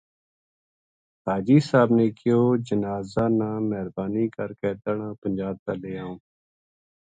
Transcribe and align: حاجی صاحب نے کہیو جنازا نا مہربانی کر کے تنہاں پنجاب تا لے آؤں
حاجی 1.25 1.57
صاحب 1.69 1.89
نے 1.97 2.05
کہیو 2.17 2.39
جنازا 2.67 3.25
نا 3.37 3.49
مہربانی 3.69 4.25
کر 4.35 4.49
کے 4.59 4.69
تنہاں 4.83 5.13
پنجاب 5.21 5.55
تا 5.63 5.73
لے 5.81 5.93
آؤں 6.03 6.17